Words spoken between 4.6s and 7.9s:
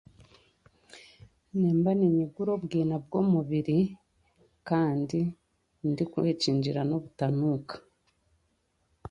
kandi ndi kw'ekyengera n'obutanuuka.